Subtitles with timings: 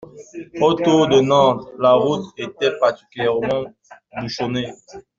[0.59, 3.71] Autour de Nantes, la route était particulièrement
[4.19, 4.71] bouchonnée.